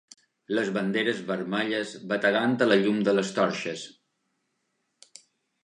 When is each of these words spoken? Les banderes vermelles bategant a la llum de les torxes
Les 0.59 0.69
banderes 0.77 1.19
vermelles 1.27 1.91
bategant 2.13 2.57
a 2.65 2.69
la 2.71 2.79
llum 2.87 2.99
de 3.09 3.15
les 3.19 3.31
torxes 3.69 3.87